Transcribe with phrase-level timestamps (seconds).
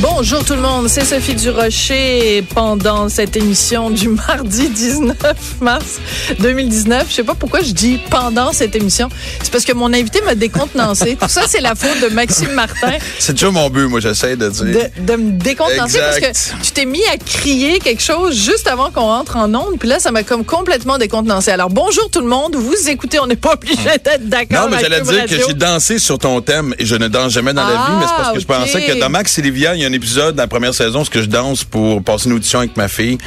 [0.00, 5.16] Bonjour tout le monde, c'est Sophie Durocher pendant cette émission du mardi 19
[5.60, 5.98] mars
[6.38, 7.06] 2019.
[7.10, 9.10] Je sais pas pourquoi je dis pendant cette émission.
[9.42, 11.18] C'est parce que mon invité m'a décontenancé.
[11.20, 12.92] Tout ça, c'est la faute de Maxime Martin.
[13.18, 14.90] C'est toujours mon but, moi, j'essaie de dire.
[14.96, 16.20] De, de me décontenancer Exact.
[16.22, 19.78] parce que tu t'es mis à crier quelque chose juste avant qu'on entre en onde.
[19.78, 21.50] Puis là, ça m'a comme complètement décontenancé.
[21.50, 22.56] Alors, bonjour tout le monde.
[22.56, 24.62] Vous écoutez, on n'est pas obligé d'être d'accord.
[24.62, 27.52] Non, mais j'allais dire que j'ai dansé sur ton thème et je ne danse jamais
[27.52, 29.74] dans la Ah, vie, mais c'est parce que je pensais que dans Max et Livia,
[29.74, 32.36] il y a un épisode dans la première saison où je danse pour passer une
[32.36, 33.18] audition avec ma fille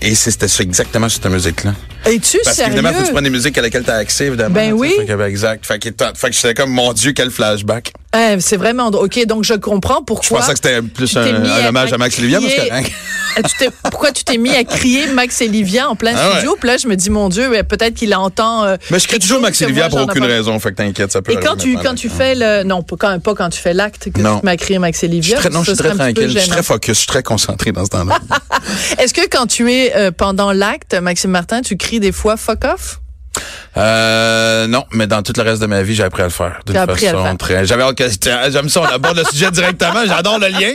[0.00, 1.72] et c'était ça, exactement cette musique-là.
[2.06, 2.72] Es-tu Parce sérieux?
[2.74, 4.54] qu'évidemment, faut que tu prennes des musiques à laquelle tu as accès, évidemment.
[4.54, 4.92] Ben oui.
[4.98, 5.64] Fait que, ben, exact.
[5.66, 7.92] Fait que, fait que j'étais comme, mon Dieu, quel flashback.
[8.16, 8.88] Eh, c'est vraiment.
[8.88, 10.40] OK, donc je comprends Je pourquoi.
[10.40, 13.56] pensais que c'était plus un, un à- hommage à Max et Livia, parce que, tu
[13.58, 16.32] t'es- pourquoi tu t'es mis à crier Max et Livia en plein Ah ouais.
[16.36, 16.56] studio?
[16.60, 18.64] Puis là, je me dis, mon Dieu, ouais, peut-être qu'il entend.
[18.64, 20.56] euh, Mais je crie toujours Max et que Livia moi, pour aucune raison.
[20.60, 22.62] Fait que t'inquiète, ça peut Et quand tu, quand tu fais le.
[22.62, 24.38] Non, pas quand, pas quand tu fais l'acte que Non.
[24.40, 25.36] tu m'as crié Max et Je suis Livia.
[25.38, 27.84] très, non, je suis très tranquille, je suis très focus, je suis très concentré dans
[27.84, 28.18] ce temps-là.
[28.98, 32.64] Est-ce que quand tu es euh, pendant l'acte, Maxime Martin, tu cries des fois fuck
[32.64, 33.00] off?
[33.76, 36.60] Euh, non, mais dans tout le reste de ma vie, j'ai appris à le faire.
[36.66, 37.66] D'une façon très.
[37.66, 37.82] J'avais
[38.52, 40.04] j'aime ça, on aborde le sujet directement.
[40.06, 40.74] J'adore le lien.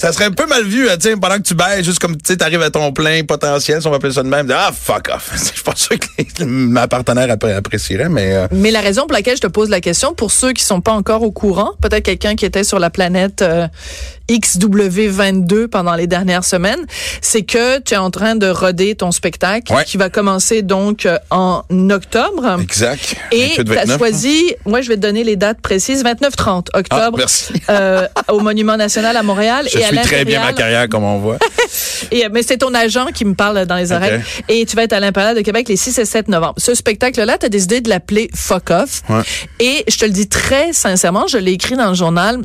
[0.00, 2.16] Ça serait un peu mal vu, hein, tu sais, pendant que tu bailles, juste comme
[2.16, 4.52] tu sais, t'arrives à ton plein potentiel, si on va appeler ça de même.
[4.52, 5.30] Ah, fuck off.
[5.34, 6.06] Je suis pas sûr que
[6.40, 8.34] les- ma partenaire appré- apprécierait, mais.
[8.34, 10.80] euh, Mais la raison pour laquelle je te pose la question, pour ceux qui sont
[10.80, 13.68] pas encore au courant, peut-être quelqu'un qui était sur la planète euh,
[14.28, 16.84] XW22 pendant les dernières semaines,
[17.20, 19.84] c'est que tu es en train de roder ton spectacle Ouais.
[19.84, 22.58] qui va commencer donc euh, en octobre.
[22.60, 23.16] Exact.
[23.32, 23.98] Et tu as 29.
[23.98, 27.52] choisi, moi je vais te donner les dates précises, 29-30 Ah, octobre merci.
[27.70, 29.66] euh, au Monument National à Montréal.
[29.72, 31.38] Je et à suis très bien ma carrière, comme on voit.
[32.10, 34.20] Et, mais c'est ton agent qui me parle dans les oreilles.
[34.48, 36.54] Et tu vas être à l'Impérial de Québec les 6 et 7 novembre.
[36.58, 39.02] Ce spectacle-là, tu as décidé de l'appeler Fuck Off.
[39.08, 39.22] Ouais.
[39.60, 42.38] Et je te le dis très sincèrement, je l'ai écrit dans le journal.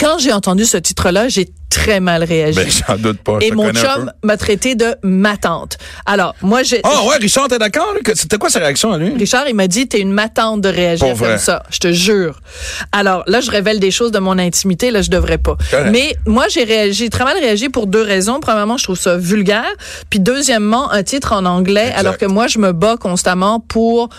[0.00, 2.56] Quand j'ai entendu ce titre-là, j'ai très mal réagi.
[2.56, 3.38] Ben, j'en doute pas.
[3.40, 5.78] et mon chum m'a traité de ma tante.
[6.04, 6.80] Alors, moi, j'ai...
[6.84, 7.94] Ah, ouais, Richard, t'es d'accord?
[8.14, 9.14] C'était quoi sa réaction à lui?
[9.16, 11.38] Richard, il m'a dit, t'es une matante de réagir Pour comme vrai.
[11.38, 11.62] ça.
[11.70, 12.40] Je te jure.
[12.92, 14.90] Alors, là, je révèle des choses de mon intimité.
[14.90, 15.56] Là, je devrais pas.
[15.70, 15.88] Correct.
[15.90, 18.40] Mais moi, j'ai réagi, très mal réagi pour deux raisons.
[18.40, 19.72] Premièrement, je trouve ça vulgaire.
[20.10, 21.98] Puis deuxièmement, un titre en anglais, Exact.
[21.98, 24.10] alors que moi, je me bats constamment pour...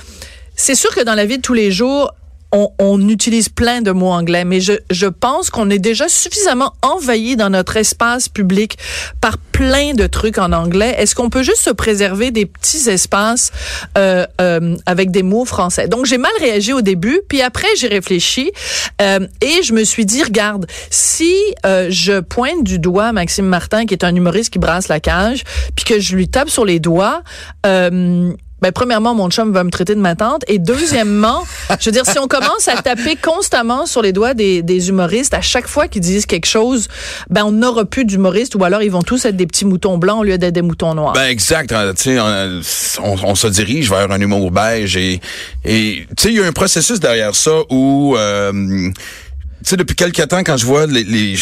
[0.56, 2.13] C'est sûr que dans la vie de tous les jours,
[2.53, 6.72] on, on utilise plein de mots anglais, mais je, je pense qu'on est déjà suffisamment
[6.81, 8.78] envahi dans notre espace public
[9.19, 10.96] par plein de trucs en anglais.
[10.97, 13.52] Est-ce qu'on peut juste se préserver des petits espaces
[13.97, 15.88] euh, euh, avec des mots français?
[15.88, 18.52] Donc, j'ai mal réagi au début, puis après, j'ai réfléchi
[19.02, 21.34] euh, et je me suis dit, regarde, si
[21.66, 25.44] euh, je pointe du doigt Maxime Martin, qui est un humoriste qui brasse la cage,
[25.75, 27.24] puis que je lui tape sur les doigts...
[27.66, 28.31] Euh,
[28.63, 30.44] ben, premièrement, mon chum va me traiter de ma tante.
[30.47, 31.44] Et deuxièmement,
[31.79, 35.34] je veux dire, si on commence à taper constamment sur les doigts des, des humoristes,
[35.34, 36.88] à chaque fois qu'ils disent quelque chose,
[37.29, 40.22] ben, on n'aura plus d'humoristes ou alors ils vont tous être des petits moutons blancs
[40.22, 41.12] au lieu d'être des moutons noirs.
[41.12, 41.74] Ben exact.
[41.74, 42.62] hein, Tu sais, on,
[43.03, 45.19] on, on se dirige vers un humour beige et
[45.66, 48.90] et tu sais, il y a un processus derrière ça où euh,
[49.63, 51.35] tu sais, depuis quelques temps, quand je vois les, les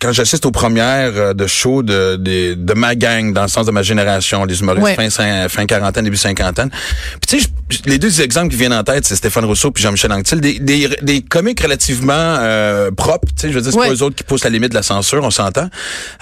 [0.00, 3.66] quand j'assiste aux premières euh, de shows de, de, de ma gang, dans le sens
[3.66, 5.10] de ma génération, les humoristes Ouais.
[5.10, 6.70] fin, fin quarantaine, début cinquantaine.
[6.70, 7.48] Puis tu sais,
[7.86, 10.88] les deux exemples qui viennent en tête, c'est Stéphane Rousseau puis Jean-Michel Anctil, des, des,
[11.02, 13.28] des comiques relativement euh, propres.
[13.36, 13.88] Tu sais, je veux dire, c'est Ouais.
[13.88, 15.68] pas eux autres qui poussent la limite de la censure, on s'entend.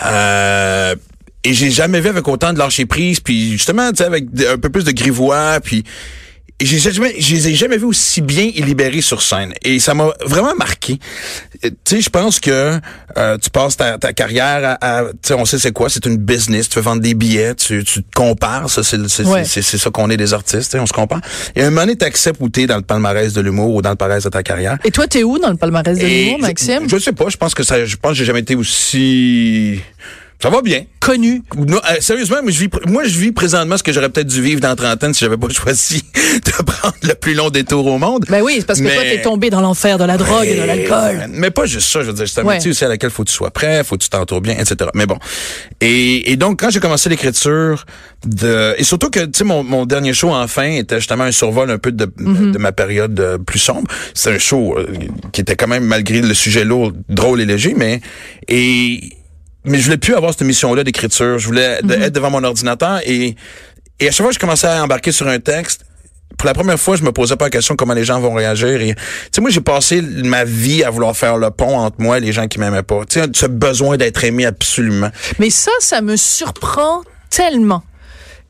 [0.05, 0.95] Euh,
[1.45, 4.57] et j'ai jamais vu avec autant de lâcher prise, puis justement, tu sais, avec un
[4.59, 5.85] peu plus de grivois, puis
[6.61, 9.53] et j'ai jamais, je les ai jamais vus aussi bien et libérés sur scène.
[9.65, 10.99] Et ça m'a vraiment marqué.
[11.65, 12.79] Euh, Tu sais, je pense que
[13.17, 16.07] euh, tu passes ta, ta carrière à, à- tu sais, on sait c'est quoi, c'est
[16.07, 16.69] une business.
[16.69, 18.71] Tu veux vendre des billets, tu, tu te compares.
[18.71, 19.45] Ça, c'est c'est Ouais.
[19.45, 20.77] c'est- ça qu'on est des artistes.
[20.79, 21.21] On se compare.
[21.57, 23.91] Et à un moment donné, t'acceptes où t'es dans le palmarès de l'humour ou dans
[23.91, 24.79] le palmarès de ta carrière.
[24.85, 26.89] Et toi, t'es où dans le palmarès de l'humour, je- Maxime?
[26.89, 27.29] Je, sais pas.
[27.29, 27.85] Je pense que ça.
[27.85, 29.81] Je pense que j'ai jamais été aussi.
[30.43, 30.85] Ça va bien.
[31.01, 31.43] Connu.
[31.57, 34.43] Non, euh, sérieusement, moi je, vis, moi, je vis présentement ce que j'aurais peut-être dû
[34.43, 36.03] vivre dans 30 ans si j'avais pas choisi
[36.45, 38.27] de prendre le plus long détour au monde.
[38.29, 40.55] Ben oui, c'est parce que Mais- toi, t'es tombé dans l'enfer de la drogue et
[40.57, 41.27] de l'alcool.
[41.31, 42.57] Mais pas juste ça, je veux dire, c'est un Ouais.
[42.57, 44.91] métier aussi à laquelle faut que tu sois prêt, faut que tu t'entoures bien, etc.
[44.95, 45.19] Mais bon.
[45.81, 47.87] Et, et donc, quand j'ai commencé l'écriture,
[48.27, 51.71] de et surtout que, tu sais, mon, mon dernier show, enfin, était justement un survol
[51.71, 52.53] un peu de, Mm-hmm.
[52.53, 53.89] de ma période euh, plus sombre.
[54.15, 54.87] C'est un show euh,
[55.33, 58.01] qui était quand même, malgré le sujet lourd, drôle et léger, mais...
[58.49, 59.01] Et,
[59.65, 61.39] mais je voulais plus avoir cette mission-là d'écriture.
[61.39, 63.35] Je voulais de- être devant mon ordinateur et,
[64.01, 65.85] et à chaque fois que je commençais à embarquer sur un texte,
[66.37, 68.81] pour la première fois, je me posais pas la question comment les gens vont réagir.
[68.81, 69.01] Et, tu
[69.33, 72.33] sais, moi, j'ai passé ma vie à vouloir faire le pont entre moi et les
[72.33, 73.03] gens qui m'aimaient pas.
[73.09, 75.11] Tu sais, ce besoin d'être aimé absolument.
[75.39, 77.85] Mais ça, ça me surprend tellement.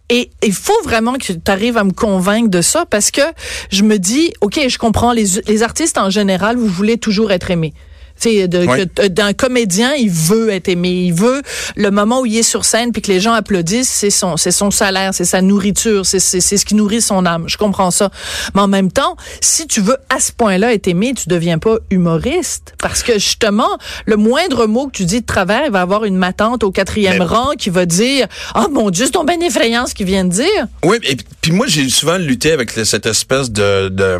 [0.08, 3.22] Et il faut vraiment que tu arrives à me convaincre de ça parce que
[3.70, 7.50] je me dis, OK, je comprends, les, les artistes en général, vous voulez toujours être
[7.50, 7.74] aimés.
[8.20, 11.42] Tu sais, de- que- d'un comédien, il veut être aimé, il veut
[11.76, 14.52] le moment où il est sur scène puis que les gens applaudissent, c'est son, c'est
[14.52, 17.44] son salaire, c'est sa nourriture, c'est, c'est, c'est ce qui nourrit son âme.
[17.48, 18.10] Je comprends ça.
[18.54, 21.76] Mais en même temps, si tu veux à ce point-là être aimé, tu deviens pas
[21.90, 26.04] humoriste parce que justement, le moindre mot que tu dis de travers, il va avoir
[26.04, 29.42] une matante au quatrième Mais- rang qui va dire, ah mon Dieu, c'est ton ben
[29.42, 30.66] effrayant ce qu'il vient de dire.
[30.84, 33.88] Oui, et puis moi, j'ai souvent lutté avec cette espèce de...
[33.88, 34.18] de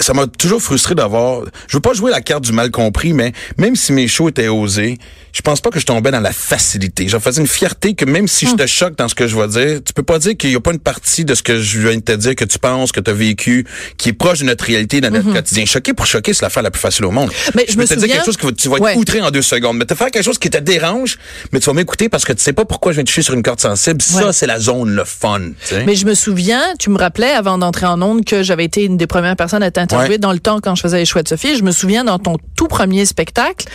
[0.00, 1.42] ça m'a toujours frustré d'avoir...
[1.68, 4.48] Je veux pas jouer la carte du mal compris, mais même si mes shows étaient
[4.48, 4.98] osés,
[5.32, 7.08] je pense pas que je tombais dans la facilité.
[7.08, 9.48] J'en faisais une fierté que même si je te choque dans ce que je vais
[9.48, 11.78] dire, tu peux pas dire qu'il y a pas une partie de ce que je
[11.80, 13.66] viens de te dire que tu penses, que tu as vécu,
[13.96, 15.64] qui est proche de notre réalité, de notre quotidien.
[15.66, 17.30] Choquer pour choquer, c'est l'affaire la plus facile au monde.
[17.54, 18.96] Mais je peux me te dire souviens- quelque chose que tu vas être Ouais.
[18.96, 19.76] outré en deux secondes.
[19.76, 21.18] Mais te faire quelque chose qui te dérange,
[21.52, 23.42] mais tu vas m'écouter parce que tu sais pas pourquoi je viens toucher sur une
[23.42, 24.00] corde sensible.
[24.02, 25.40] Ça, c'est la zone, le fun.
[25.40, 25.84] tu sais.
[25.84, 28.96] Mais je me souviens, tu me rappelais avant d'entrer en onde que j'avais été une
[28.96, 30.18] des premières personnes à t'interviewer Ouais.
[30.18, 31.56] dans le temps quand je faisais les choix de Sophie.
[31.56, 33.66] Je me souviens dans ton tout premier spectacle,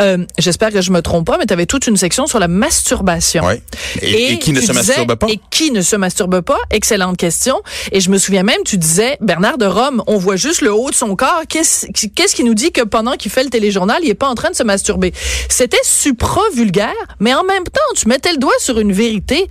[0.00, 2.48] euh, j'espère que je me trompe pas, mais tu avais toute une section sur la
[2.48, 3.44] masturbation.
[3.44, 3.62] Ouais.
[4.02, 5.26] Et- et qui ne se disais- masturbe pas?
[5.28, 6.58] Et qui ne se masturbe pas?
[6.70, 7.60] Excellente question.
[7.92, 10.90] Et je me souviens même, tu disais, Bernard de Rome, on voit juste le haut
[10.90, 11.42] de son corps.
[11.48, 14.34] Qu'est-ce qu'est-ce qui nous dit que pendant qu'il fait le téléjournal, il est pas en
[14.34, 15.12] train de se masturber?
[15.48, 19.46] C'était supra-vulgaire, mais en même temps, tu mettais le doigt sur une vérité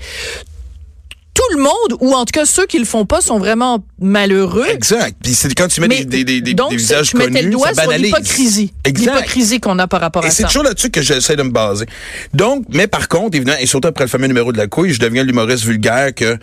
[1.37, 4.65] tout le monde, ou en tout cas ceux qui le font pas, sont vraiment malheureux.
[4.69, 5.15] Exact.
[5.23, 7.41] Puis c'est quand tu mets Mais des, des, des, donc, des c'est- visages tu connus,
[7.43, 8.05] le doigt ça sur banalise.
[8.07, 8.73] l'hypocrisie.
[8.83, 9.13] Exact.
[9.13, 10.47] L'hypocrisie qu'on a par rapport Et à c'est ça.
[10.47, 11.85] toujours là-dessus que j'essaie de me baser.
[12.33, 14.99] Donc, mais par contre, évidemment, et surtout après le fameux numéro de la couille, je
[14.99, 16.37] deviens l'humoriste vulgaire que,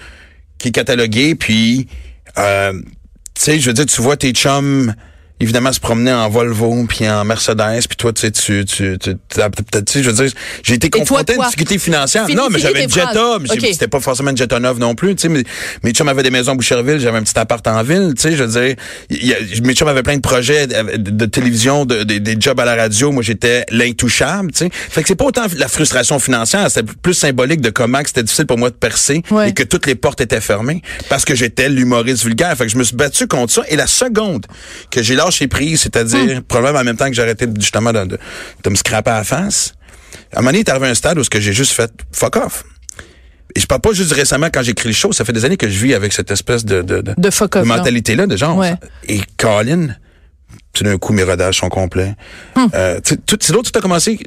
[0.59, 1.89] qui est catalogué, puis,
[2.39, 2.73] euh,
[3.35, 4.95] tu sais, je veux dire, tu vois tes chums,
[5.41, 9.15] évidemment, se promener en Volvo, puis en Mercedes, puis toi, tu sais, tu, tu, tu,
[9.29, 10.33] peut-être, tu sais, je veux dire,
[10.63, 12.27] j'ai été confronté à une difficulté financière.
[12.35, 12.91] Non, mais j'avais une.
[12.91, 15.43] Jetta, mais c'était pas forcément une Jetta neuve non plus, tu sais, mais
[15.83, 18.37] mes chums avaient des maisons à Boucherville, j'avais un petit appart en ville, tu sais,
[18.37, 18.77] je veux dire,
[19.65, 22.77] mes chums avaient plein de projets de, de- télévision, de, de- des jobs à la
[22.77, 24.71] radio, moi j'étais l'intouchable, tu sais.
[24.73, 28.47] Fait que c'est pas autant la frustration financière, c'était plus symbolique de comment c'était difficile
[28.47, 32.25] pour moi de percer et que toutes les portes étaient fermées parce que j'étais l'humoriste
[32.25, 32.57] vulgaire.
[32.57, 34.47] Fait que je me suis battu contre ça et la seconde
[34.91, 36.43] que j'ai lâché prise, c'est-à-dire Hmm.
[36.43, 38.19] probablement en même temps que j'ai arrêté justement de, de,
[38.63, 39.75] de me scraper à la face,
[40.33, 41.91] à un moment donné, il est arrivé un stade où ce que j'ai juste fait
[42.13, 42.65] fuck off.
[43.57, 45.69] Et je parle pas juste récemment quand j'écris les choses, ça fait des années que
[45.69, 47.15] je vis avec cette espèce de, de, de,
[47.65, 48.57] mentalité-là, de genre.
[48.57, 48.75] Ouais.
[49.09, 49.95] Et Colin,
[50.73, 52.15] tout d'un coup, mes rodages sont complets.
[52.57, 52.67] Hmm.
[52.75, 54.19] Euh, tu sais, tout, c'est l'autre, tout a commencé.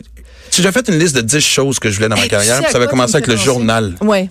[0.49, 2.77] Si j'ai fait une liste de 10 choses que je voulais dans ma carrière, ça
[2.77, 3.95] avait commencé avec le journal.
[3.99, 4.29] Ouais.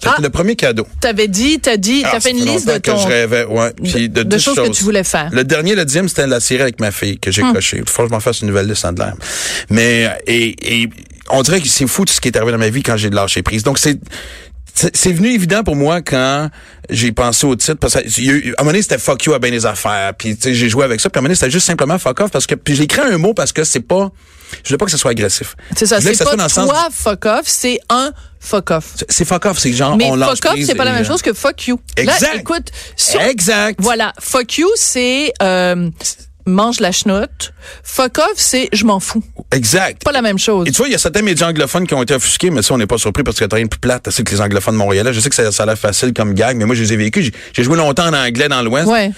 [0.00, 0.22] C'était Ah.
[0.22, 0.86] le premier cadeau.
[1.00, 3.72] T'avais dit, t'as dit, Ah, t'as fait une liste de ton, que je rêvais, ouais.
[3.82, 5.28] Puis de, de 10 choses que tu voulais faire.
[5.32, 7.52] Le dernier, le dixième, c'était la série avec ma fille que j'ai Hum.
[7.52, 7.78] coché.
[7.78, 9.14] Il faut que je m'en fasse une nouvelle liste en de l'air.
[9.70, 10.88] Mais, et, et
[11.30, 13.10] on dirait que c'est fou tout ce qui est arrivé dans ma vie quand j'ai
[13.10, 13.64] lâché prise.
[13.64, 13.98] Donc, c'est,
[14.94, 16.48] c'est venu évident pour moi quand
[16.88, 18.98] j'ai pensé au titre parce que il y a eu- à un moment donné c'était
[18.98, 21.18] fuck you à bien des affaires puis tu sais j'ai joué avec ça puis à
[21.18, 23.34] un moment donné c'était juste simplement fuck off parce que puis j'ai écrit un mot
[23.34, 24.12] parce que c'est pas
[24.64, 27.26] je veux pas que ce soit agressif C'est ça, c'est ça pas dans toi fuck
[27.26, 28.94] off, c'est un fuck off.
[29.08, 31.06] c'est- fuck off c'est genre Mais on lâche fuck off, c'est pas la même euh,
[31.06, 31.80] chose que fuck you.
[31.96, 32.20] Exact.
[32.22, 35.90] Là, écoute, sur- exact voilà, fuck you, c'est euh,
[36.48, 37.52] mange la chenoute.
[37.84, 39.22] Fuck off, c'est je m'en fous.
[39.52, 40.66] exact Pas la même chose.
[40.66, 42.74] Et tu vois, il y a certains médias anglophones qui ont été offusqués, mais ça,
[42.74, 44.08] on n'est pas surpris parce que t'as rien de plus plate.
[44.10, 45.12] C'est que les anglophones montréalais.
[45.12, 46.96] Je sais que ça, ça a l'air facile comme gag, mais moi, je les ai
[46.96, 47.30] vécus.
[47.52, 49.10] J'ai- joué longtemps en anglais dans l'ouest Ouais.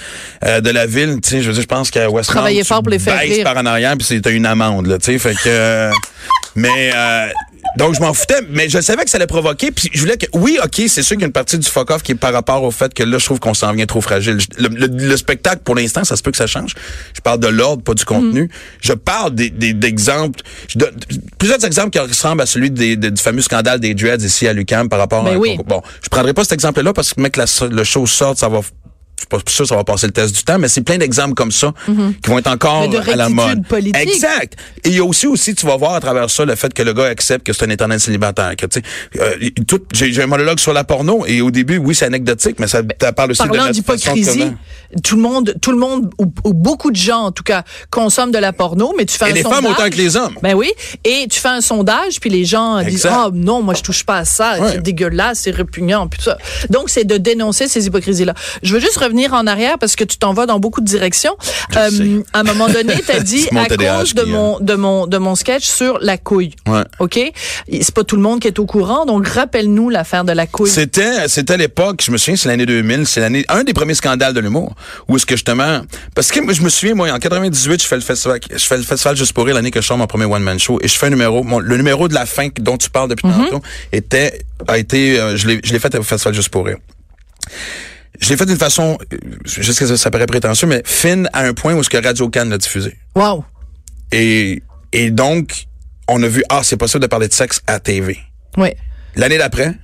[0.45, 1.19] euh, de la ville.
[1.23, 3.45] Tu sais, je veux dire, je pense qu'à Westmount, Travailler fort pour les faire rire.
[3.45, 5.19] par en arrière, puis c'est t'as une amende, là, tu sais.
[5.19, 5.41] Fait que...
[5.47, 5.91] euh,
[6.57, 6.91] mais...
[6.95, 7.29] euh,
[7.77, 10.27] donc, je m'en foutais, mais je savais que ça allait provoquer, puis je voulais que...
[10.33, 12.63] Oui, OK, c'est sûr qu'il y a une partie du fuck-off qui est par rapport
[12.63, 14.39] au fait que là, je trouve qu'on s'en vient trop fragile.
[14.59, 16.75] Le, le- le spectacle, pour l'instant, ça se peut que ça change.
[17.15, 18.43] Je parle de l'ordre, pas du contenu.
[18.45, 18.49] Mm.
[18.83, 20.41] Je parle des, des- d'exemples...
[20.69, 20.95] Je donne
[21.39, 24.53] plusieurs exemples qui ressemblent à celui des- des- du fameux scandale des Dreads ici à
[24.53, 25.39] l'UQAM par rapport Ben à...
[25.39, 25.59] oui.
[25.67, 28.61] Bon, je prendrai pas cet exemple-là parce que, mec, la, le show sorte, ça va
[29.21, 31.35] suis pas sûr que ça va passer le test du temps, mais c'est plein d'exemples
[31.35, 33.67] comme ça qui vont être encore de à la mode.
[33.67, 33.97] politique.
[33.97, 34.55] Exact.
[34.85, 36.83] Et il y a aussi, aussi, tu vas voir à travers ça le fait que
[36.83, 38.55] le gars accepte que c'est un éternel célibataire.
[38.57, 38.83] Que, tu
[39.21, 39.35] euh,
[39.93, 43.13] j'ai, un monologue sur la porno et au début, oui, c'est anecdotique, mais ça ça
[43.13, 43.81] parle aussi de Parlant la façon
[44.15, 44.53] d'hypocrisie,
[45.05, 48.33] tout le monde, tout le monde, ou, ou beaucoup de gens en tout cas, consomment
[48.33, 49.63] de la porno, mais tu fais Et un les sondage.
[49.63, 50.35] femmes autant que les hommes.
[50.43, 50.71] Ben oui,
[51.05, 53.13] et tu fais un sondage, puis les gens disent Exact.
[53.15, 54.73] ah non, moi je touche pas à ça, Ouais.
[54.73, 56.39] c'est dégueulasse, c'est répugnant, puis tout ça.
[56.71, 58.35] Donc c'est de dénoncer ces hypocrisies là.
[58.63, 61.37] Je veux juste revenir en arrière parce que tu t'en vas dans beaucoup de directions.
[61.77, 63.67] Euh, à un moment donné, tu as dit à
[63.99, 66.55] cause de mon de mon de mon sketch sur la couille.
[66.69, 66.83] Ouais.
[66.99, 67.19] OK?
[67.81, 70.71] C'est pas tout le monde qui est au courant, donc rappelle-nous l'affaire de la couille.
[70.71, 74.35] C'était, c'était l'époque, je me souviens, c'est l'année 2000, c'est l'année, un des premiers scandales
[74.35, 74.75] de l'humour,
[75.09, 75.83] où est-ce que justement,
[76.15, 78.83] parce que je me souviens, moi, en 98, je fais le festival, je fais le
[78.83, 81.07] festival Juste pour rire l'année que je sors mon premier one-man show, et je fais
[81.07, 83.61] un numéro, mon- le numéro de la fin dont tu parles depuis tantôt,
[83.93, 86.77] était, a été, euh, je l'ai, je l'ai fait au festival Juste pour rire.
[88.21, 88.99] Je l'ai fait d'une façon,
[89.45, 91.97] je sais que ça, ça paraît prétentieux, mais fine à un point où ce que
[91.97, 92.97] Radio Cannes l'a diffusé.
[93.15, 93.45] Wow.
[94.13, 94.63] Et,
[94.93, 95.65] et donc,
[96.09, 98.19] on a vu, ah, c'est possible de parler de sexe à TV.
[98.57, 98.71] Oui.
[99.17, 99.75] L'année d'après,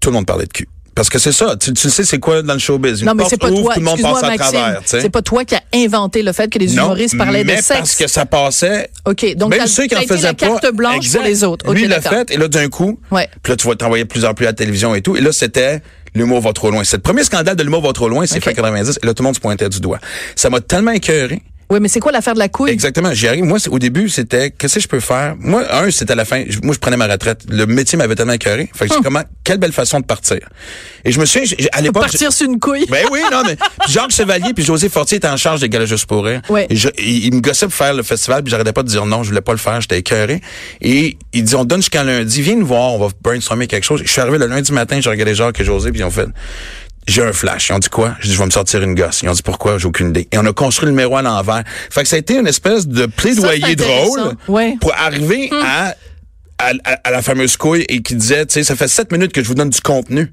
[0.00, 0.68] tout le monde parlait de cul.
[0.94, 3.00] Parce que c'est ça, tu, tu sais c'est quoi dans le showbiz?
[3.00, 3.74] Une Non, mais c'est pas ouvre, toi.
[3.74, 4.52] tout le monde passe à Maxime.
[4.60, 4.82] travers.
[4.84, 7.62] C'est pas toi qui a inventé le fait que les Non, humoristes parlaient mais de
[7.62, 7.78] sexe.
[7.78, 8.90] parce que ça passait.
[9.04, 10.46] OK, donc même ceux qui en faisaient la pas.
[10.60, 11.18] carte blanche Exact.
[11.18, 11.68] pour les autres.
[11.68, 13.28] OK, Lui, il l'a fait, et là, d'un coup, Ouais.
[13.42, 15.16] puis là, tu vas t'envoyer de plus en plus à la télévision et tout.
[15.16, 15.82] Et là, c'était
[16.14, 16.84] l'humour va trop loin.
[16.84, 18.44] C'est le premier scandale de l'humour va trop loin, c'est OK.
[18.44, 19.00] fait en 90.
[19.02, 19.98] Et là, tout le monde se pointait du doigt.
[20.36, 21.42] Ça m'a tellement écœuré.
[21.70, 22.70] Oui, mais c'est quoi l'affaire de la couille?
[22.70, 23.12] Exactement.
[23.14, 23.44] J'y arrive.
[23.44, 25.34] Moi, au début, c'était qu'est-ce que je peux faire?
[25.38, 26.44] Moi, un, c'était à la fin.
[26.62, 27.42] Moi, je prenais ma retraite.
[27.48, 28.68] Le métier m'avait tellement écœuré.
[28.74, 30.38] Fait que j'ai comment quelle belle façon de partir.
[31.04, 32.02] Et je me suis à l'époque.
[32.02, 32.86] Partir sur une couille.
[32.90, 33.56] Ben oui, non, mais
[33.88, 36.40] Jacques Chevalier puis José Fortier étaient en charge des galas juste pour rire.
[36.48, 36.66] Ouais.
[36.70, 39.04] Et je- ils ils me gossaient pour faire le festival, puis j'arrêtais pas de dire
[39.06, 40.40] non, je voulais pas le faire, j'étais écœuré.
[40.80, 44.02] Et ils disent, on donne jusqu'à lundi, viens nous voir, on va brainstormer quelque chose.
[44.04, 46.26] Je suis arrivé le lundi matin, j'ai regardé Jacques et José, puis ils ont fait,
[47.06, 47.68] j'ai un flash.
[47.68, 48.14] Ils ont dit quoi?
[48.20, 49.20] J'ai dit, je vais me sortir une gosse.
[49.22, 49.78] Ils ont dit pourquoi?
[49.78, 50.28] J'ai aucune idée.
[50.32, 51.62] Et on a construit le numéro à l'envers.
[51.90, 54.34] Fait que ça a été une espèce de plaidoyer Ça, drôle.
[54.48, 54.72] Ouais.
[54.74, 54.78] Hmm.
[54.78, 55.94] pour arriver à,
[56.58, 59.32] à, à- à la fameuse couille et qui disait, tu sais, ça fait sept minutes
[59.32, 60.32] que je vous donne du contenu.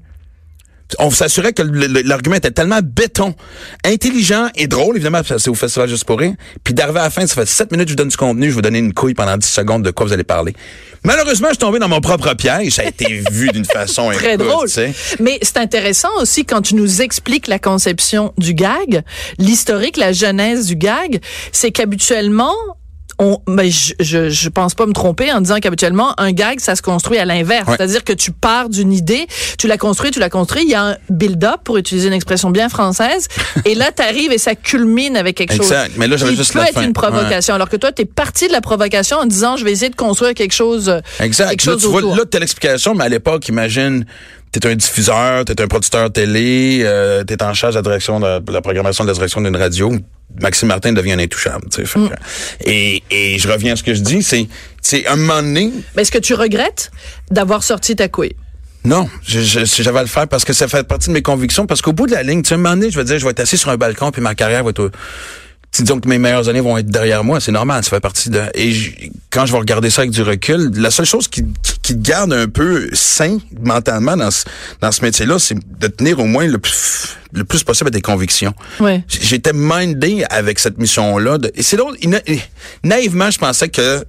[0.98, 3.34] On s'assurait que l'argument était tellement béton,
[3.84, 6.34] intelligent et drôle, évidemment, parce que c'est au Festival Juste pour rire.
[6.64, 8.54] Puis d'arriver à la fin, ça fait 7 minutes, je vous donne du contenu, je
[8.54, 10.54] vous donner une couille pendant 10 secondes de quoi vous allez parler.
[11.04, 12.74] Malheureusement, je suis tombé dans mon propre piège.
[12.74, 14.68] Ça a été vu d'une façon Très écoute, drôle.
[15.20, 19.02] Mais c'est intéressant aussi quand tu nous expliques la conception du gag,
[19.38, 21.20] l'historique, la genèse du gag,
[21.50, 22.54] c'est qu'habituellement,
[23.18, 26.74] on, ben je, je, je pense pas me tromper en disant qu'habituellement, un gag, ça
[26.76, 27.68] se construit à l'inverse.
[27.68, 27.74] Ouais.
[27.76, 29.26] C'est-à-dire que tu pars d'une idée,
[29.58, 32.50] tu la construis, tu la construis, il y a un build-up, pour utiliser une expression
[32.50, 33.28] bien française,
[33.64, 35.86] et là, tu arrives et ça culmine avec quelque Exact.
[35.88, 35.94] chose.
[35.98, 36.82] Mais là, j'avais juste peut la être fin.
[36.82, 37.54] une provocation.
[37.54, 39.96] Alors que toi, tu es parti de la provocation en disant, je vais essayer de
[39.96, 41.50] construire quelque chose, euh, Exact.
[41.50, 42.16] quelque Là, chose tu vois, autour.
[42.16, 44.04] là, t'as l'explication, mais à l'époque, imagine,
[44.52, 48.38] t'es un diffuseur, t'es un producteur télé, euh, t'es en charge de la direction de,
[48.38, 49.92] de la programmation de la direction d'une radio.
[50.40, 51.86] Maxime Martin devient un intouchable, tu sais.
[51.86, 52.10] fait Mm.
[52.64, 54.46] Et, et je reviens à ce que je dis, c'est,
[54.80, 56.90] c'est un moment donné, Mais est-ce que tu regrettes
[57.30, 58.34] d'avoir sorti ta couille?
[58.84, 61.92] non, j'avais à le faire parce que ça fait partie de mes convictions, parce qu'au
[61.92, 63.40] bout de la ligne, tu sais, un moment donné, je vais dire, je vais être
[63.40, 64.90] assis sur un balcon, puis ma carrière va être,
[65.72, 68.42] disons que mes meilleures années vont être derrière moi, c'est normal, ça fait partie de,
[68.54, 68.90] et je-
[69.30, 72.00] quand je vais regarder ça avec du recul, la seule chose qui, qui, qui te
[72.06, 74.44] garde un peu sain mentalement dans ce,
[74.80, 78.02] dans ce métier-là, c'est de tenir au moins le plus, le plus possible à tes
[78.02, 78.52] convictions.
[78.80, 79.02] Ouais.
[79.08, 81.38] J'étais mindé avec cette mission-là.
[81.54, 81.96] Et c'est drôle,
[82.84, 84.04] naïvement, je pensais que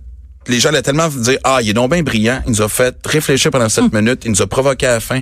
[0.47, 2.95] les gens allaient tellement dire, ah, il est donc bien brillant, il nous a fait
[3.05, 3.91] réfléchir pendant sept Hum.
[3.93, 5.21] minutes, il nous a provoqué à la fin,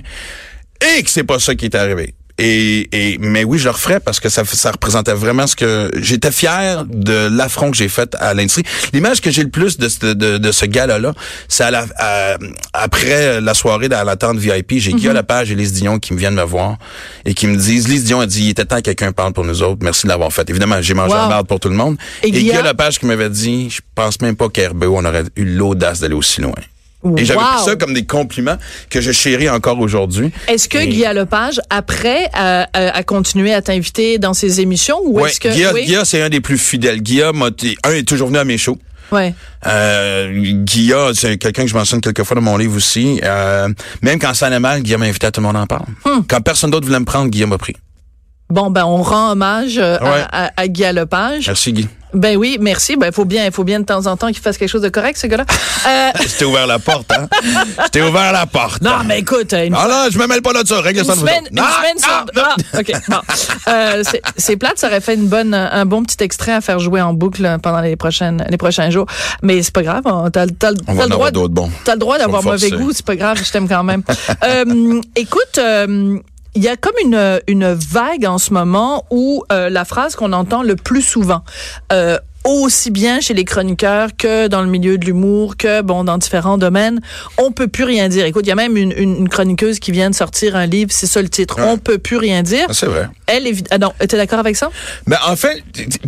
[0.80, 2.14] et que c'est pas ça qui est arrivé.
[2.44, 5.90] Et, et mais oui, je le referais parce que ça, ça représentait vraiment ce que
[5.96, 8.64] j'étais fier de l'affront que j'ai fait à l'industrie.
[8.92, 11.12] L'image que j'ai le plus de, ce- de, de ce gars-là,
[11.48, 12.36] c'est à la, à-
[12.72, 16.18] après la soirée dans la tente VIP, j'ai Guillaume Lepage et Lise Dion qui me
[16.18, 16.78] viennent me voir
[17.24, 19.44] et qui me disent, Lise Dion a dit, il était temps que quelqu'un parle pour
[19.44, 19.78] nous autres.
[19.82, 20.48] Merci de l'avoir fait.
[20.50, 21.20] Évidemment, j'ai mangé Wow.
[21.22, 21.96] la merde pour tout le monde.
[22.24, 25.24] Et Et, Guillaume- Lepage qui m'avait dit, je pense même pas qu'à RBO, on aurait
[25.36, 26.52] eu l'audace d'aller aussi loin.
[27.16, 27.46] Et j'avais Wow.
[27.56, 28.56] pris ça comme des compliments
[28.90, 30.30] que je chéris encore aujourd'hui.
[30.48, 34.98] Est-ce que Et- Guy Lepage, après, a, a- a continué à t'inviter dans ses émissions
[35.04, 35.84] ou Ouais, est-ce que Guilla, oui?
[35.86, 37.00] Guilla, c'est un des plus fidèles.
[37.02, 38.78] Guilla, m'a t- un est toujours venu à mes shows.
[39.10, 39.34] Ouais.
[39.66, 40.32] Euh,
[40.64, 43.20] Guilla, c'est quelqu'un que je mentionne quelquefois dans mon livre aussi.
[43.22, 43.68] Euh,
[44.00, 45.84] même quand ça allait mal, Guilla m'a invité à tout le monde en parle.
[46.04, 46.20] Hmm.
[46.28, 47.74] Quand personne d'autre voulait me prendre, Guilla m'a pris.
[48.52, 50.24] Bon ben on rend hommage euh, à- Ouais.
[50.30, 51.46] à, à, Guy Lepage.
[51.46, 51.88] Merci Guy.
[52.12, 52.96] Ben oui, merci.
[52.96, 55.16] Ben faut bien, faut bien de temps en temps qu'il fasse quelque chose de correct
[55.16, 55.46] ce gars-là.
[55.88, 57.26] Euh, Je t'ai ouvert la porte, hein?
[57.42, 58.82] Je t'ai ouvert la porte.
[58.82, 60.82] non mais écoute, une Ah là, je me mêle pas de ça.
[60.82, 62.92] Règle Une ça semaine, une Non, semaine non, sur Ah, OK.
[63.08, 63.72] Bon.
[63.72, 64.02] Euh,
[64.36, 67.14] c'est- plate, ça aurait fait une bonne, un bon petit extrait à faire jouer en
[67.14, 69.06] boucle pendant les prochaines, les prochains jours.
[69.42, 70.50] Mais c'est pas grave, on- t'as, le
[71.08, 71.30] droit,
[71.84, 74.02] t'as le droit d'avoir mauvais goût, c'est pas grave, je t'aime quand même.
[74.44, 75.58] euh, écoute,
[76.54, 80.32] il y a comme une, une vague en ce moment où euh, la phrase qu'on
[80.32, 81.42] entend le plus souvent,
[81.92, 86.18] euh, aussi bien chez les chroniqueurs que dans le milieu de l'humour, que bon dans
[86.18, 87.00] différents domaines,
[87.38, 88.26] on peut plus rien dire.
[88.26, 90.90] Écoute, il y a même une, une, une chroniqueuse qui vient de sortir un livre,
[90.92, 91.58] c'est ça le titre.
[91.58, 91.68] Ouais.
[91.68, 92.66] On peut plus rien dire.
[92.68, 93.06] Ah, C'est vrai.
[93.28, 94.70] Elle est ah non, t'es d'accord avec ça?
[95.06, 95.62] Mais en fait,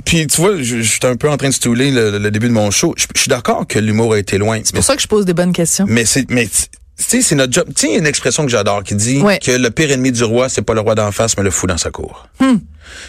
[0.04, 2.52] puis tu vois, je- j'étais un peu en train de stouler le, le début de
[2.52, 2.94] mon show.
[2.96, 4.60] Je je suis d'accord que l'humour a été loin.
[4.64, 5.86] C'est pour ça que je pose des bonnes questions.
[5.88, 6.48] Mais c'est, mais
[6.96, 7.64] sais, c'est notre job.
[7.68, 9.38] Tu sais, il y a une expression que j'adore qui dit Ouais.
[9.38, 11.66] que le pire ennemi du roi, c'est pas le roi d'en face, mais le fou
[11.66, 12.28] dans sa cour.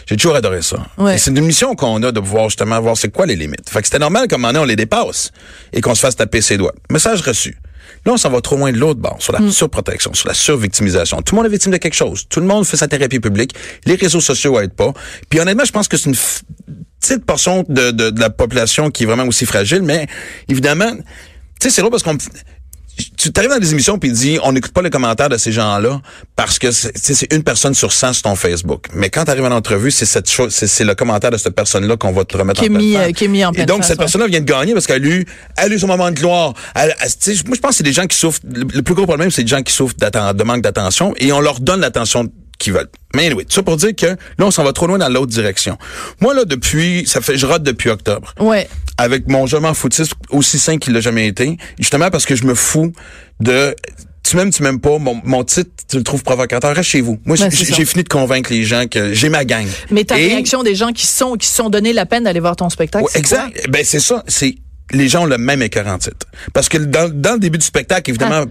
[0.08, 0.78] J'ai toujours adoré ça.
[0.98, 1.04] Hmm.
[1.04, 1.18] Ouais.
[1.18, 3.70] C'est une mission qu'on a de pouvoir justement voir c'est quoi les limites.
[3.70, 5.32] Fait que c'était normal qu'à un moment donné, on les dépasse
[5.74, 6.74] et qu'on se fasse taper ses doigts.
[6.90, 7.58] Message reçu.
[8.06, 9.52] Là, on s'en va trop loin de l'autre bord, sur la Hmm.
[9.52, 11.22] surprotection, sur la survictimisation.
[11.22, 12.26] Tout le monde est victime de quelque chose.
[12.30, 13.54] Tout le monde fait sa thérapie publique.
[13.86, 14.94] Les réseaux sociaux aident pas.
[15.30, 16.16] Puis honnêtement, je pense que c'est une
[17.02, 20.08] petite portion de, de, de la population qui est vraiment aussi fragile, mais
[20.48, 21.02] évidemment, tu
[21.62, 22.18] sais, c'est drôle parce qu'on
[23.18, 26.02] tu arrives dans des émissions puis dis on n'écoute pas les commentaires de ces gens-là
[26.36, 28.88] parce que c'est une personne sur 100 sur ton Facebook.
[28.94, 31.56] Mais quand tu arrives en entrevue, c'est cette chose c'est c'est le commentaire de cette
[31.56, 33.80] personne-là qu'on va te remettre Qui en mis, euh, qui est mis en Et donc
[33.80, 34.04] face, cette ouais.
[34.06, 35.26] personne-là vient de gagner parce qu'elle a eu
[35.58, 36.54] elle a eu son moment de gloire.
[36.76, 39.06] Elle- elle- moi je pense que c'est des gens qui souffrent le, le plus gros
[39.06, 42.72] problème c'est des gens qui souffrent de manque d'attention et on leur donne l'attention qu'ils
[42.74, 42.90] veulent.
[43.14, 45.78] Mais anyway, ça pour dire que là on s'en va trop loin dans l'autre direction.
[46.22, 48.70] Moi là depuis ça fait je rate depuis octobre Ouais.
[48.98, 49.74] Avec mon je m'en
[50.30, 52.94] aussi sain qu'il l'a jamais été, justement parce que je me fous
[53.40, 53.76] de
[54.24, 57.20] tu m'aimes, tu m'aimes pas, mon, mon titre, tu le trouves provocateur, reste chez vous.
[57.26, 59.68] Moi, Ben, j'ai fini de convaincre les gens que j'ai ma gang.
[59.92, 62.40] Mais ta Et- réaction des gens qui sont qui se sont donné la peine d'aller
[62.40, 63.70] voir ton spectacle, Ouais, exact.
[63.70, 64.24] Ben, c'est ça.
[64.28, 64.56] C'est,
[64.92, 66.26] les gens ont le même écœur en titre.
[66.54, 68.46] Parce que dans, dans le début du spectacle, évidemment,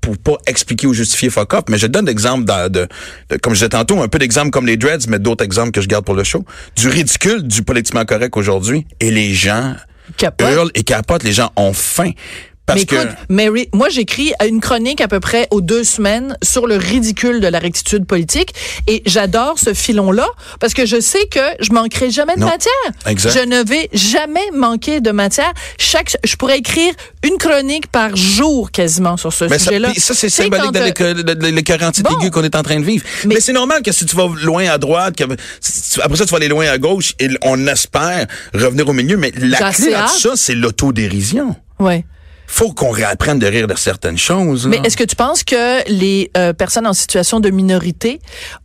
[0.00, 2.88] pour pas expliquer ou justifier fuck up, mais je donne l'exemple de, de,
[3.28, 5.82] de- comme je disais tantôt, un peu d'exemples comme les dreads, mais d'autres exemples que
[5.82, 6.42] je garde pour le show.
[6.74, 8.86] Du ridicule, du politiquement correct aujourd'hui.
[9.00, 9.74] Et les gens
[10.16, 10.48] Capote.
[10.50, 11.22] hurlent et capotent.
[11.22, 12.10] Les gens ont faim.
[12.68, 16.36] Parce mais que, écoute, Mary, moi j'écris une chronique à peu près aux deux semaines
[16.42, 18.54] sur le ridicule de la rectitude politique
[18.86, 20.26] et j'adore ce filon-là
[20.60, 22.46] parce que je sais que je manquerai jamais de Non.
[22.46, 22.72] matière.
[23.06, 23.32] Exact.
[23.36, 25.50] Je ne vais jamais manquer de matière.
[25.78, 26.92] Chaque, je pourrais écrire
[27.24, 29.90] une chronique par jour quasiment sur ce ça, sujet-là.
[29.90, 32.10] puis ça, c'est symbolique de euh, l'éco- de- de l'écœur anti Bon.
[32.18, 33.04] aigu qu'on est en train de vivre.
[33.24, 36.30] Mais, Mais- c'est normal que si tu vas loin à droite, que, après ça, tu
[36.30, 39.16] vas aller loin à gauche, et on espère revenir au milieu.
[39.16, 40.10] Mais la clé hâte.
[40.12, 41.56] tout ça, c'est l'autodérision.
[41.78, 42.04] Ouais.
[42.50, 44.64] Faut qu'on réapprenne de rire de certaines choses.
[44.66, 44.70] là.
[44.70, 48.20] Mais est-ce que tu penses que les euh, personnes en situation de minorité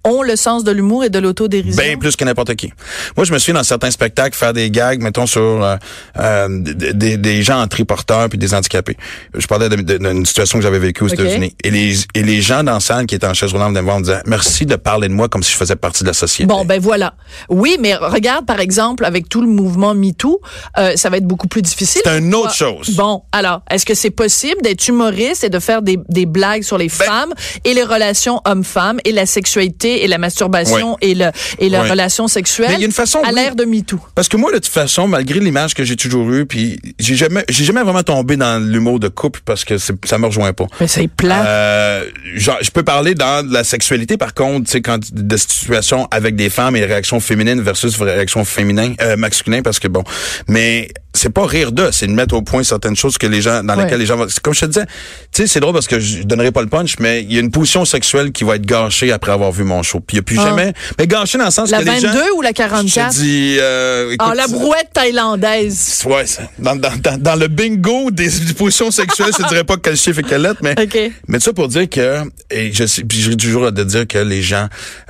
[0.06, 1.84] ont le sens de l'humour et de l'autodérision?
[1.84, 2.72] Bien plus que n'importe qui.
[3.18, 5.76] Moi, je me suis dans certains spectacles faire des gags, mettons, sur euh,
[6.18, 8.96] euh, des- des, gens en triporteurs puis des handicapés.
[9.36, 11.08] Je parlais d'une situation que j'avais vécue aux.
[11.10, 11.54] États-Unis.
[11.64, 14.02] Et les, et les gens dans la salle qui étaient en chaise roulante venaient me
[14.02, 16.64] disant «Merci de parler de moi comme si je faisais partie de la société.» Bon,
[16.66, 17.14] ben voilà.
[17.50, 20.40] Oui, mais regarde, par exemple, avec tout le mouvement MeToo,
[20.78, 22.02] euh, ça va être beaucoup plus difficile.
[22.06, 22.96] C'est une autre chose.
[22.96, 26.78] Bon, alors, est-ce que c'est possible d'être humoriste et de faire des, des blagues sur
[26.78, 27.34] les Ben- femmes
[27.66, 30.98] et les relations hommes-femmes et la sexualité et la masturbation Ouais.
[31.02, 31.90] et, le, et la Ouais.
[31.92, 33.36] relation sexuelle Mais il y a une façon, à oui.
[33.36, 34.00] l'ère de MeToo?
[34.16, 37.44] Parce que moi, de toute façon, malgré l'image que j'ai toujours eue, puis j'ai jamais,
[37.50, 40.66] j'ai jamais vraiment tombé dans l'humour de couple parce que ça me rejoint pas.
[40.80, 41.46] Mais c'est plat.
[41.46, 42.06] Euh,
[42.36, 46.36] genre, je peux parler dans la sexualité, par contre, tu sais, quand de situations avec
[46.36, 50.04] des femmes et réactions féminines versus réactions féminines, euh, masculines, parce que bon,
[50.48, 53.64] mais c'est pas rire d'eux, c'est de mettre au point certaines choses que les gens,
[53.64, 53.84] dans Ouais.
[53.84, 54.86] lesquelles les gens vont, comme je te disais,
[55.32, 57.40] tu sais, c'est drôle parce que je donnerai pas le punch, mais il y a
[57.40, 60.00] une position sexuelle qui va être gâchée après avoir vu mon show.
[60.00, 60.46] Puis il y a plus Ah.
[60.50, 63.14] jamais, mais gâchée dans le sens la que les gens, 22 ou la je 44?
[63.14, 66.04] te dis, euh, écoute, Ah, la brouette thaïlandaise.
[66.06, 66.26] Ouais.
[66.60, 70.24] Dans, dans, dans, dans le bingo des, positions sexuelles, je dirais pas quel chiffre et
[70.24, 70.98] quelle lettre, mais, OK.
[71.28, 74.68] mais ça pour dire que, et je puis j'ai toujours de dire que les gens,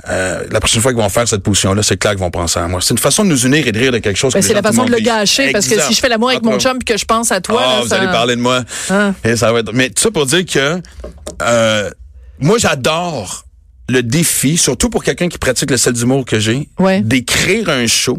[0.08, 2.68] euh, la prochaine fois qu'ils vont faire cette position-là, c'est clair qu'ils vont penser à
[2.68, 2.80] moi.
[2.82, 4.32] C'est une façon de nous unir et de rire de quelque chose.
[4.32, 5.88] Ben, que c'est la façon de le gâcher parce que Exact.
[5.94, 6.60] Si je fais l'amour avec mon Encore.
[6.60, 8.62] chum puis que je pense à toi, Ah, là, vous ça- allez parler de moi.
[8.90, 9.12] Ah.
[9.24, 9.72] Et ça va être...
[9.72, 10.80] Mais tout ça pour dire que
[11.42, 11.90] euh,
[12.38, 13.44] moi, j'adore
[13.88, 17.00] le défi, surtout pour quelqu'un qui pratique le sel d'humour que j'ai, Ouais.
[17.02, 18.18] d'écrire un show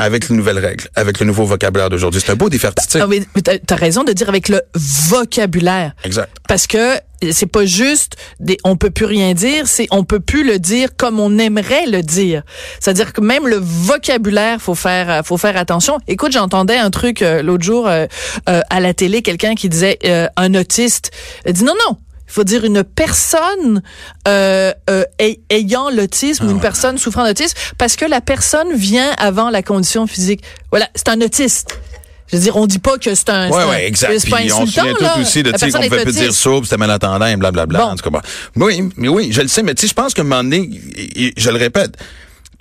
[0.00, 2.22] avec les nouvelles règles, avec le nouveau vocabulaire d'aujourd'hui.
[2.24, 3.00] C'est un beau défi artistique.
[3.02, 5.92] Ah, mais mais t'as raison de dire avec le vocabulaire.
[6.04, 6.34] Exact.
[6.48, 6.96] Parce que
[7.32, 10.88] c'est pas juste des, on peut plus rien dire, c'est on peut plus le dire
[10.96, 12.42] comme on aimerait le dire.
[12.80, 15.98] C'est-à-dire que même le vocabulaire, faut faire, faut faire attention.
[16.08, 18.06] Écoute, j'entendais un truc euh, l'autre jour euh,
[18.48, 21.10] euh, à la télé, quelqu'un qui disait euh, un autiste
[21.46, 21.96] il dit non non.
[22.30, 23.82] Il faut dire une personne
[24.28, 29.10] euh, euh, ay- ayant l'autisme ou une personne souffrant d'autisme parce que la personne vient
[29.18, 30.40] avant la condition physique.
[30.70, 31.80] Voilà, c'est un autiste.
[32.30, 33.50] Je veux dire, on dit pas que c'est un.
[33.50, 34.16] Ouais, ouais, exact.
[34.20, 36.32] C'est pas Puis on se souvient tout aussi de, tu sais, qu'on pouvait plus dire
[36.32, 37.78] souple, c'était malentendant, blablabla.
[37.80, 37.84] Bon.
[37.86, 38.64] En tout cas, bon.
[38.64, 40.70] Oui, mais oui, je le sais, mais tu sais, je pense qu'à un moment donné,
[41.36, 41.96] je le répète,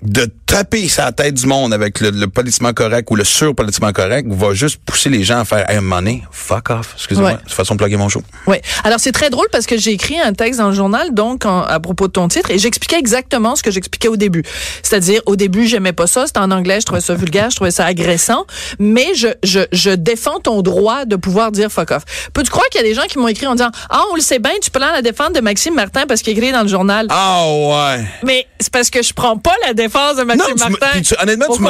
[0.01, 4.27] de taper sa tête du monde avec le, le politiquement correct ou le sur-politiquement correct
[4.29, 6.93] va juste pousser les gens à faire, hey, money, fuck off.
[6.95, 7.37] Excusez-moi, Ouais.
[7.45, 8.21] c'est façon de plugger mon show.
[8.47, 8.57] Oui.
[8.83, 11.61] Alors c'est très drôle parce que j'ai écrit un texte dans le journal donc en-
[11.63, 14.43] à propos de ton titre et j'expliquais exactement ce que j'expliquais au début.
[14.83, 17.71] C'est-à-dire au début j'aimais pas ça, c'était en anglais, je trouvais ça vulgaire, je trouvais
[17.71, 18.45] ça agressant,
[18.79, 22.03] mais je je je défends ton droit de pouvoir dire fuck off.
[22.33, 24.21] Peux-tu croire qu'il y a des gens qui m'ont écrit en disant "Ah, on le
[24.21, 26.69] sait bien, tu peux la défendre de Maxime Martin parce qu'il est écrit dans le
[26.69, 28.05] journal." Ah ouais.
[28.23, 30.87] Mais c'est parce que je prends pas la défense de Non, tu m'as- Martin.
[30.93, 31.63] puis tu- honnêtement, Au tu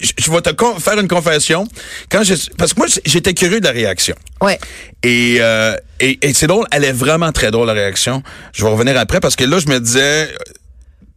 [0.00, 1.66] je, je vais te con- faire une confession.
[2.10, 4.14] Quand je, parce que moi, j'étais curieux de la réaction.
[4.40, 4.58] Ouais.
[5.02, 8.22] Et, euh, et, et c'est drôle, elle est vraiment très drôle la réaction.
[8.52, 10.32] Je vais revenir après parce que là, je me disais,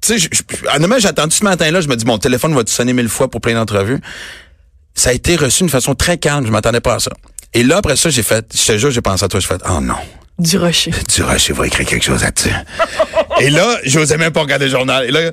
[0.02, 0.30] tu sais,
[0.76, 3.30] honnêtement, j'ai attendu ce matin-là, je me dis, mon téléphone va te sonner mille fois
[3.30, 4.00] pour plein d'entrevues?
[4.96, 7.12] Ça a été reçu d'une façon très calme, je m'attendais pas à ça.
[7.54, 9.62] Et là, après ça, j'ai fait, je te jure, j'ai pensé à toi, j'ai fait,
[9.70, 9.96] oh non.
[10.40, 10.92] Du rocher.
[11.08, 12.54] Tu Rocher va écrire quelque chose là-dessus.
[13.42, 15.06] Et là, j'osais même pas regarder le journal.
[15.06, 15.32] Et là,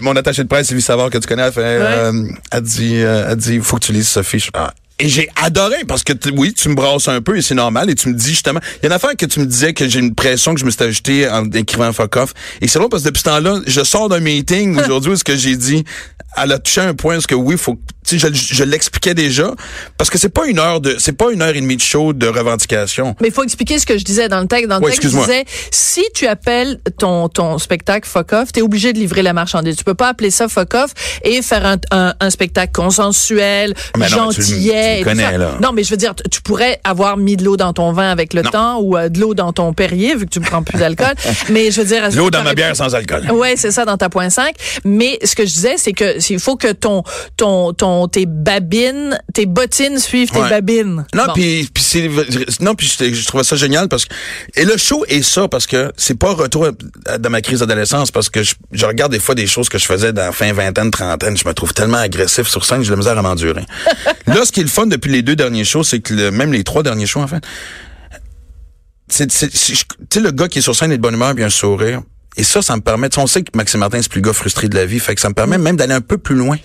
[0.00, 2.12] mon attaché de presse, Sylvie Savard, que tu connais, elle fait, euh,
[2.52, 4.50] elle dit, euh, elle dit, faut que tu lises ce fiche.
[4.54, 4.72] Ah.
[4.98, 7.94] Et j'ai adoré parce que oui, tu me brasses un peu et c'est normal et
[7.94, 9.98] tu me dis justement, il y a une affaire que tu me disais que j'ai
[9.98, 12.32] une pression que je me suis ajouté en écrivant fuck off.
[12.62, 15.24] Et c'est drôle parce que depuis ce temps-là, je sors d'un meeting aujourd'hui où ce
[15.24, 15.84] que j'ai dit,
[16.38, 19.50] elle a touché un point, ce que oui, faut, tu sais, je, je l'expliquais déjà
[19.98, 22.12] parce que c'est pas une heure de, c'est pas une heure et demie de show
[22.12, 23.16] de revendication.
[23.20, 24.68] Mais il faut expliquer ce que je disais dans le texte.
[24.68, 28.62] Dans le Ouais, texte, je disais, si tu appelles ton, ton spectacle fuck off, t'es
[28.62, 29.76] obligé de livrer la marchandise.
[29.76, 30.90] Tu peux pas appeler ça fuck off
[31.22, 34.08] et faire un, un, un spectacle consensuel, Mais
[34.86, 35.50] non, mais tu- connais, là.
[35.62, 38.42] Non, je veux dire, tu pourrais avoir mis de l'eau dans ton vin avec le
[38.42, 41.14] temps ou euh, de l'eau dans ton Perrier, vu que tu ne prends plus d'alcool.
[41.50, 42.08] mais je veux dire...
[42.14, 43.30] L'eau dans ma bière pu- sans alcool.
[43.32, 44.54] Ouais, c'est ça dans ta point 5.
[44.84, 47.02] Mais ce que je disais, c'est que il faut que ton
[47.36, 50.50] ton ton tes babines, tes bottines suivent tes Ouais.
[50.50, 51.04] babines.
[51.14, 51.32] Non, Bon.
[51.34, 51.68] puis
[52.60, 54.14] non puis je, je trouvais ça génial parce que
[54.56, 56.68] et le show est ça parce que c'est pas retour
[57.18, 59.86] dans ma crise d'adolescence parce que je, je regarde des fois des choses que je
[59.86, 62.96] faisais dans la fin vingtaine trentaine, je me trouve tellement agressif sur scène, j'ai la
[62.96, 63.64] misère à m'endurer.
[64.26, 66.52] Là, ce qui est le fun depuis les deux derniers shows, c'est que le- même
[66.52, 67.42] les trois derniers shows en fait,
[69.08, 69.26] c'est
[70.20, 72.02] le gars qui est sur scène est de bonne humeur, bien sourire.
[72.36, 74.26] Et ça, ça me permet, tu sais, on sait que Maxime Martin, c'est plus le
[74.26, 76.34] gars frustré de la vie, fait que ça me permet même d'aller un peu plus
[76.34, 76.56] loin.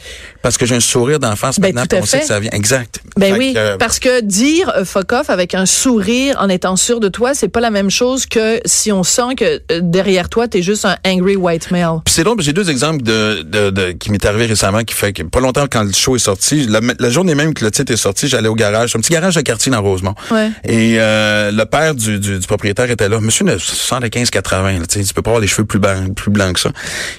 [0.41, 2.49] Parce que j'ai un sourire d'enfance Ben, maintenant, on sait que ça vient.
[2.51, 2.99] Exact.
[3.15, 6.49] Ben Fait oui, que, euh, parce que dire euh, fuck off avec un sourire en
[6.49, 9.79] étant sûr de toi, c'est pas la même chose que si on sent que euh,
[9.81, 11.99] derrière toi, t'es juste un angry white male.
[12.07, 15.23] C'est drôle, j'ai deux exemples de, de, de- qui m'est arrivé récemment, qui fait que
[15.23, 17.97] pas longtemps quand le show est sorti, la, la journée même que le titre est
[17.97, 20.15] sorti, j'allais au garage, un petit garage de quartier dans Rosemont.
[20.31, 20.49] Ouais.
[20.65, 24.99] Et euh, le père du, du, du propriétaire était là, monsieur de 75-80, là, tu
[24.99, 26.69] sais, tu peux pas avoir les cheveux plus blancs, plus blancs que ça.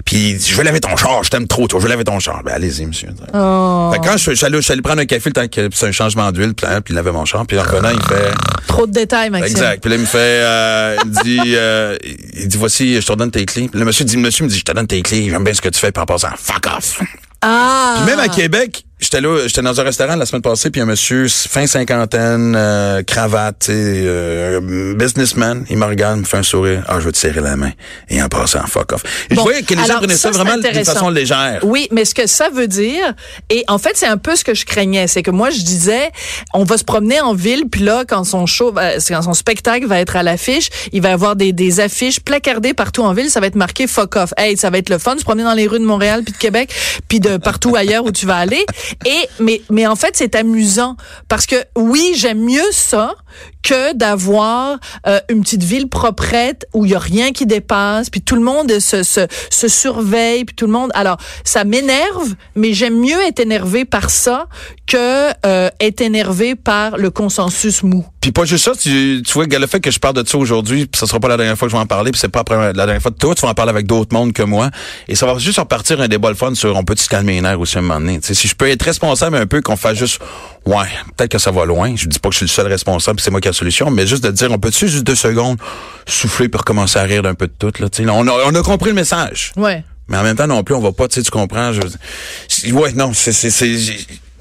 [0.05, 2.05] Puis il dit, je vais laver ton char, je t'aime trop, toi, je vais laver
[2.05, 2.43] ton char.
[2.45, 3.09] Ben allez-y, monsieur.
[3.35, 5.87] Oh, Fait que quand je, je suis allé- prendre un café le temps que c'est
[5.87, 8.33] un changement d'huile, puis, hein, puis il lavait mon char, puis en revenant, il fait.
[8.67, 9.57] trop de détails, Maxime.
[9.57, 9.81] Exact.
[9.81, 11.97] Puis là, il me fait, euh, il dit, euh,
[12.35, 13.69] il dit, voici, je te redonne tes clés.
[13.69, 15.61] Puis le monsieur dit, monsieur me dit, je te donne tes clés, j'aime bien ce
[15.61, 17.01] que tu fais, puis en passant, fuck off.
[17.43, 17.95] Ah!
[17.97, 20.87] Puis même à Québec, j'étais là, j'étais dans un restaurant la semaine passée, puis un
[20.87, 27.01] monsieur fin cinquantaine, euh, cravate, euh, businessman, il me regarde, me fait un sourire, ah,
[27.01, 27.73] je veux te serrer la main,
[28.09, 29.03] et en passant, fuck off.
[29.29, 31.61] Et Bon, je voyais que les gens prenaient ça, ça, vraiment d'une façon légère.
[31.65, 33.15] Oui, mais ce que ça veut dire,
[33.51, 36.11] et en fait, c'est un peu ce que je craignais, c'est que moi, je disais,
[36.55, 39.99] on va se promener en ville, puis là, quand son show, quand son spectacle va
[39.99, 43.41] être à l'affiche, il va y avoir des, des affiches placardées partout en ville, ça
[43.41, 44.33] va être marqué fuck off.
[44.37, 46.33] Hey, ça va être le fun de se promener dans les rues de Montréal, puis
[46.33, 46.73] de Québec,
[47.09, 48.65] puis de partout ailleurs où tu vas aller.
[49.05, 50.97] Et mais mais en fait, c'est amusant
[51.29, 53.15] parce que oui, j'aime mieux ça
[53.63, 58.21] que d'avoir euh, une petite ville proprette où il y a rien qui dépasse, puis
[58.21, 60.91] tout le monde se, se, se surveille, puis tout le monde.
[60.95, 64.47] Alors, ça m'énerve, mais j'aime mieux être énervé par ça
[64.87, 68.05] que euh, être énervé par le consensus mou.
[68.21, 70.87] Puis pas juste ça, tu, tu vois, le fait que je parle de ça aujourd'hui,
[70.87, 72.45] puis ça sera pas la dernière fois que je vais en parler, puis c'est pas
[72.49, 74.71] la dernière fois de toi, tu vas en parler avec d'autres mondes que moi,
[75.09, 77.41] et ça va juste repartir un débat le fun sur on peut se calmer les
[77.41, 78.21] nerfs aussi à un moment donné.
[78.23, 80.21] Si je peux être responsable un peu, qu'on fasse juste,
[80.67, 83.21] ouais, peut-être que ça va loin, je dis pas que je suis le seul responsable,
[83.21, 85.59] c'est moi qui ai la solution, mais juste de dire, on peut-tu juste deux secondes
[86.07, 88.55] souffler puis recommencer à rire d'un peu de tout, là, tu sais, on a, on
[88.55, 89.53] a compris le message.
[89.57, 89.85] Ouais.
[90.09, 91.73] Mais en même temps non plus, on va pas, tu sais, tu comprends.
[91.73, 93.77] Je- ouais, non, c'est c'est c'est.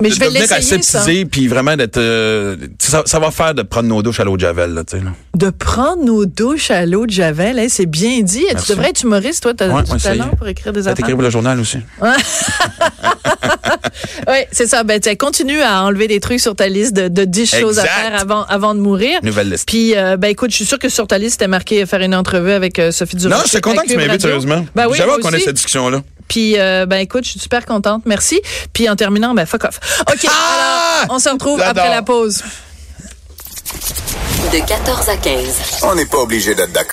[0.01, 3.61] Mais de je vais l'essayer, puis vraiment d'être, euh, tu ça, ça va faire de
[3.61, 5.03] prendre nos douches à l'eau de javel, là, tu sais.
[5.03, 5.11] là.
[5.35, 8.43] De prendre nos douches à l'eau de Javel, hein, c'est bien dit.
[8.51, 8.65] Merci.
[8.65, 10.95] Tu devrais être humoriste, toi, Ouais, du ouais, y talent pour écrire des affaires.
[10.95, 11.77] t'écrit pour le journal aussi.
[14.27, 14.83] Oui, c'est ça.
[14.83, 17.83] Ben, tiens, continue à enlever des trucs sur ta liste de, de 10 choses à
[17.83, 19.19] faire avant, avant de mourir.
[19.23, 19.67] Nouvelle liste.
[19.67, 22.15] Puis, euh, ben écoute, je suis sûre que sur ta liste, c'était marqué faire une
[22.15, 23.35] entrevue avec euh, Sophie Durocher.
[23.37, 24.65] Non, je suis content que tu m'invites, sérieusement.
[24.75, 26.01] Ben oui, J'avais qu'on ait cette discussion-là.
[26.27, 28.03] Puis, euh, ben écoute, je suis super contente.
[28.05, 28.41] Merci.
[28.73, 29.79] Puis, en terminant, ben fuck off.
[30.01, 31.01] OK, Ah!
[31.03, 32.41] alors, on se retrouve après la pause.
[34.51, 35.43] De 14 à 15.
[35.84, 36.89] On n'est pas obligé d'être d'accord.